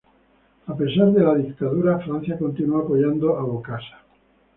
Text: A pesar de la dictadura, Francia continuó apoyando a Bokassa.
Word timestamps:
A 0.65 0.75
pesar 0.75 1.11
de 1.11 1.21
la 1.21 1.35
dictadura, 1.35 1.99
Francia 1.99 2.35
continuó 2.39 2.79
apoyando 2.79 3.37
a 3.37 3.43
Bokassa. 3.43 4.01